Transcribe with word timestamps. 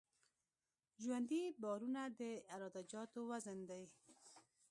ژوندي 1.03 1.41
بارونه 1.61 2.01
د 2.19 2.21
عراده 2.53 2.81
جاتو 2.91 3.19
وزن 3.31 3.59
دی 3.69 3.83